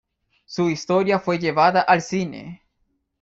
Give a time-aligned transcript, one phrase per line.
[0.45, 2.63] Su historia fue llevada al cine.